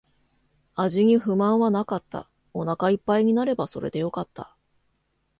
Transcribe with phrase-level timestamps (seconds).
[0.73, 2.27] 味に不満はなかった。
[2.53, 4.57] お腹一杯になればそれでよかった。